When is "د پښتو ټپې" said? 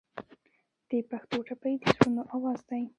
0.89-1.73